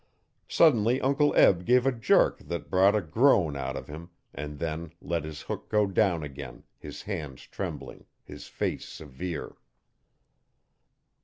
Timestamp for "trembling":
7.45-8.05